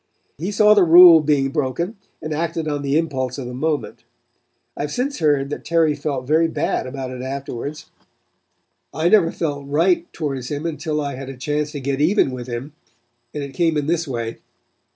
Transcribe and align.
He 0.39 0.49
saw 0.51 0.73
the 0.73 0.83
rule 0.83 1.19
being 1.21 1.49
broken 1.51 1.95
and 2.23 2.33
acted 2.33 2.67
on 2.67 2.81
the 2.81 2.97
impulse 2.97 3.37
of 3.37 3.45
the 3.45 3.53
moment. 3.53 4.03
I 4.75 4.81
have 4.81 4.91
since 4.91 5.19
heard 5.19 5.51
that 5.51 5.63
Terry 5.63 5.93
felt 5.93 6.25
very 6.25 6.47
bad 6.47 6.87
about 6.87 7.11
it 7.11 7.21
afterwards. 7.21 7.91
I 8.95 9.09
never 9.09 9.31
felt 9.31 9.67
right 9.67 10.11
towards 10.11 10.49
him 10.49 10.65
until 10.65 11.01
I 11.01 11.13
had 11.13 11.29
a 11.29 11.37
chance 11.37 11.73
to 11.73 11.79
get 11.79 12.01
even 12.01 12.31
with 12.31 12.47
him, 12.47 12.73
and 13.31 13.43
it 13.43 13.53
came 13.53 13.77
in 13.77 13.85
this 13.85 14.07
way. 14.07 14.39